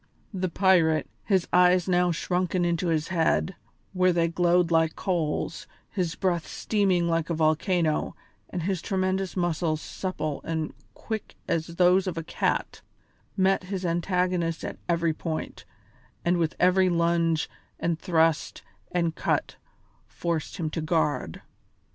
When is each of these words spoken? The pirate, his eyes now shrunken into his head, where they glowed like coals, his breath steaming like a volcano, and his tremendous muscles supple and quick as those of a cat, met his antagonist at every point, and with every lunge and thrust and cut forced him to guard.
The 0.33 0.49
pirate, 0.49 1.07
his 1.25 1.47
eyes 1.53 1.87
now 1.87 2.11
shrunken 2.11 2.65
into 2.65 2.87
his 2.87 3.09
head, 3.09 3.53
where 3.93 4.11
they 4.11 4.27
glowed 4.27 4.71
like 4.71 4.95
coals, 4.95 5.67
his 5.91 6.15
breath 6.15 6.47
steaming 6.47 7.07
like 7.07 7.29
a 7.29 7.35
volcano, 7.35 8.15
and 8.49 8.63
his 8.63 8.81
tremendous 8.81 9.37
muscles 9.37 9.79
supple 9.79 10.41
and 10.43 10.73
quick 10.95 11.35
as 11.47 11.67
those 11.75 12.07
of 12.07 12.17
a 12.17 12.23
cat, 12.23 12.81
met 13.37 13.65
his 13.65 13.85
antagonist 13.85 14.65
at 14.65 14.79
every 14.89 15.13
point, 15.13 15.65
and 16.25 16.37
with 16.37 16.55
every 16.59 16.89
lunge 16.89 17.47
and 17.79 17.99
thrust 17.99 18.63
and 18.91 19.13
cut 19.13 19.57
forced 20.07 20.57
him 20.57 20.71
to 20.71 20.81
guard. 20.81 21.43